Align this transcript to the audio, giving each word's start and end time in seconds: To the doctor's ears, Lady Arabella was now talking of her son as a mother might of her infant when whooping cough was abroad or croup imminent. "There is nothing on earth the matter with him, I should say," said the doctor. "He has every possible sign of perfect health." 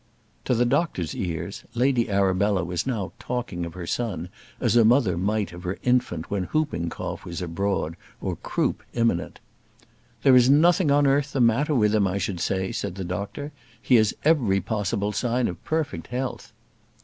To 0.45 0.55
the 0.55 0.65
doctor's 0.65 1.13
ears, 1.13 1.63
Lady 1.75 2.09
Arabella 2.09 2.63
was 2.63 2.87
now 2.87 3.11
talking 3.19 3.67
of 3.67 3.75
her 3.75 3.85
son 3.85 4.29
as 4.59 4.75
a 4.75 4.83
mother 4.83 5.15
might 5.15 5.53
of 5.53 5.61
her 5.61 5.77
infant 5.83 6.31
when 6.31 6.45
whooping 6.45 6.89
cough 6.89 7.23
was 7.23 7.39
abroad 7.39 7.95
or 8.19 8.35
croup 8.37 8.81
imminent. 8.95 9.39
"There 10.23 10.35
is 10.35 10.49
nothing 10.49 10.89
on 10.89 11.05
earth 11.05 11.33
the 11.33 11.39
matter 11.39 11.75
with 11.75 11.93
him, 11.93 12.07
I 12.07 12.17
should 12.17 12.39
say," 12.39 12.71
said 12.71 12.95
the 12.95 13.03
doctor. 13.05 13.51
"He 13.79 13.93
has 13.97 14.15
every 14.25 14.59
possible 14.59 15.11
sign 15.11 15.47
of 15.47 15.63
perfect 15.63 16.07
health." 16.07 16.51